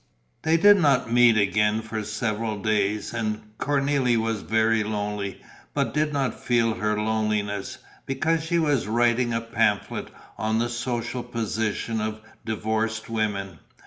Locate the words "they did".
0.41-0.77